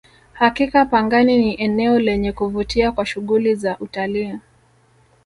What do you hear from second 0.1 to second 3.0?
hakika pangani ni eneo lenye kuvutia